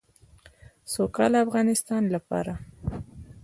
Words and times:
د 0.83 0.85
سوکاله 0.93 1.37
افغانستان 1.45 2.03
لپاره. 2.15 2.53